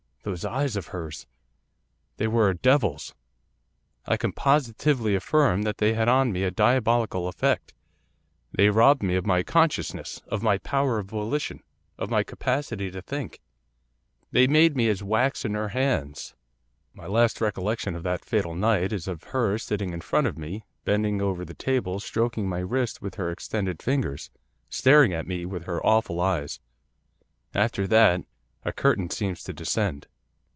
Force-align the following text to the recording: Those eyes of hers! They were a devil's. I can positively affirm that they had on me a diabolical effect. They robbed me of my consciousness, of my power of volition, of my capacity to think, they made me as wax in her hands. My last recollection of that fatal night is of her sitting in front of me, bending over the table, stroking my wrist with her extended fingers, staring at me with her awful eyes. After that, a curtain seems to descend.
Those 0.23 0.45
eyes 0.45 0.75
of 0.75 0.89
hers! 0.89 1.25
They 2.17 2.27
were 2.27 2.47
a 2.51 2.55
devil's. 2.55 3.15
I 4.05 4.17
can 4.17 4.31
positively 4.33 5.15
affirm 5.15 5.63
that 5.63 5.79
they 5.79 5.95
had 5.95 6.07
on 6.07 6.31
me 6.31 6.43
a 6.43 6.51
diabolical 6.51 7.27
effect. 7.27 7.73
They 8.51 8.69
robbed 8.69 9.01
me 9.01 9.15
of 9.15 9.25
my 9.25 9.41
consciousness, 9.41 10.21
of 10.27 10.43
my 10.43 10.59
power 10.59 10.99
of 10.99 11.07
volition, 11.07 11.63
of 11.97 12.11
my 12.11 12.21
capacity 12.21 12.91
to 12.91 13.01
think, 13.01 13.39
they 14.29 14.45
made 14.45 14.75
me 14.75 14.89
as 14.89 15.01
wax 15.01 15.43
in 15.43 15.55
her 15.55 15.69
hands. 15.69 16.35
My 16.93 17.07
last 17.07 17.41
recollection 17.41 17.95
of 17.95 18.03
that 18.03 18.23
fatal 18.23 18.53
night 18.53 18.93
is 18.93 19.07
of 19.07 19.23
her 19.23 19.57
sitting 19.57 19.91
in 19.91 20.01
front 20.01 20.27
of 20.27 20.37
me, 20.37 20.63
bending 20.85 21.19
over 21.19 21.43
the 21.43 21.55
table, 21.55 21.99
stroking 21.99 22.47
my 22.47 22.59
wrist 22.59 23.01
with 23.01 23.15
her 23.15 23.31
extended 23.31 23.81
fingers, 23.81 24.29
staring 24.69 25.13
at 25.13 25.25
me 25.27 25.47
with 25.47 25.63
her 25.63 25.83
awful 25.83 26.21
eyes. 26.21 26.59
After 27.55 27.87
that, 27.87 28.21
a 28.63 28.71
curtain 28.71 29.09
seems 29.09 29.43
to 29.45 29.51
descend. 29.53 30.05